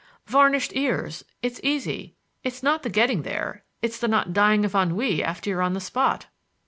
"Varnished 0.25 0.75
ears. 0.75 1.23
It's 1.43 1.59
easy. 1.61 2.15
It's 2.43 2.63
not 2.63 2.81
the 2.81 2.89
getting 2.89 3.21
there; 3.21 3.63
it's 3.83 3.99
the 3.99 4.07
not 4.07 4.33
dying 4.33 4.65
of 4.65 4.73
ennui 4.73 5.23
after 5.23 5.51
you're 5.51 5.61
on 5.61 5.73
the 5.73 5.79
spot." 5.79 6.25